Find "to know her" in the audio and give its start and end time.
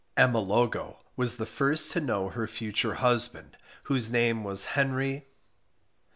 1.91-2.47